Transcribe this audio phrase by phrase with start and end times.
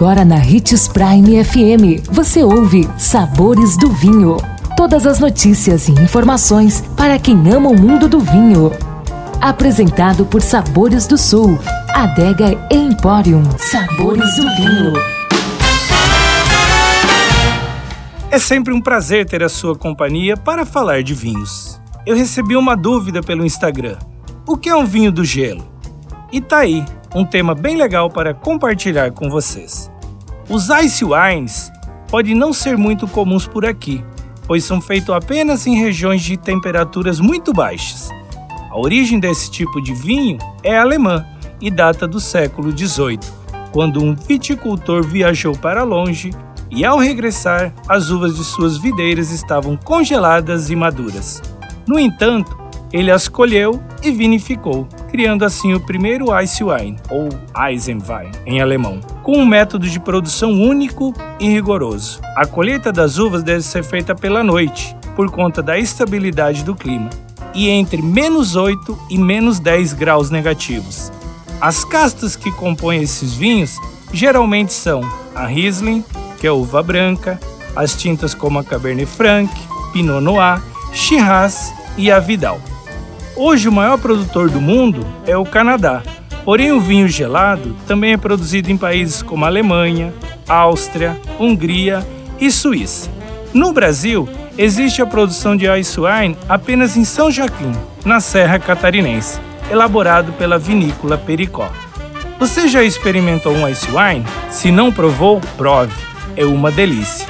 [0.00, 4.38] Agora na Ritz Prime FM, você ouve Sabores do Vinho.
[4.74, 8.72] Todas as notícias e informações para quem ama o mundo do vinho.
[9.42, 11.58] Apresentado por Sabores do Sul,
[11.90, 13.42] Adega Emporium.
[13.58, 14.92] Sabores do Vinho.
[18.30, 21.78] É sempre um prazer ter a sua companhia para falar de vinhos.
[22.06, 23.98] Eu recebi uma dúvida pelo Instagram.
[24.48, 25.70] O que é um vinho do gelo?
[26.32, 29.90] E tá aí, um tema bem legal para compartilhar com vocês.
[30.48, 31.70] Os ice wines
[32.08, 34.04] podem não ser muito comuns por aqui,
[34.46, 38.10] pois são feitos apenas em regiões de temperaturas muito baixas.
[38.70, 41.26] A origem desse tipo de vinho é alemã
[41.60, 43.18] e data do século XVIII,
[43.72, 46.30] quando um viticultor viajou para longe
[46.70, 51.42] e, ao regressar, as uvas de suas videiras estavam congeladas e maduras.
[51.86, 52.56] No entanto,
[52.92, 57.28] ele as colheu e vinificou, criando assim o primeiro Ice Wine, ou
[57.66, 62.20] Eisenwein em alemão, com um método de produção único e rigoroso.
[62.36, 67.10] A colheita das uvas deve ser feita pela noite, por conta da estabilidade do clima,
[67.54, 71.12] e entre menos 8 e menos 10 graus negativos.
[71.60, 73.76] As castas que compõem esses vinhos
[74.12, 75.02] geralmente são
[75.34, 76.04] a Riesling,
[76.38, 77.38] que é uva branca,
[77.76, 79.52] as tintas como a Cabernet Franc,
[79.92, 82.60] Pinot Noir, Shiraz e a Vidal.
[83.42, 86.02] Hoje o maior produtor do mundo é o Canadá,
[86.44, 90.12] porém o vinho gelado também é produzido em países como Alemanha,
[90.46, 92.06] Áustria, Hungria
[92.38, 93.08] e Suíça.
[93.54, 97.72] No Brasil, existe a produção de ice wine apenas em São Joaquim,
[98.04, 101.70] na Serra Catarinense, elaborado pela vinícola Pericó.
[102.38, 104.26] Você já experimentou um ice wine?
[104.50, 105.94] Se não provou, prove.
[106.36, 107.26] É uma delícia.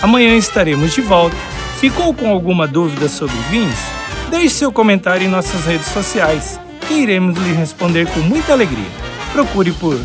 [0.00, 1.36] Amanhã estaremos de volta.
[1.78, 3.99] Ficou com alguma dúvida sobre vinhos?
[4.30, 8.90] Deixe seu comentário em nossas redes sociais e iremos lhe responder com muita alegria.
[9.32, 10.00] Procure por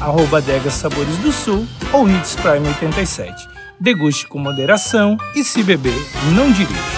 [0.00, 3.46] arroba Adega Sabores do Sul ou Hits Prime 87.
[3.78, 5.94] Deguste com moderação e se beber,
[6.34, 6.97] não dirija.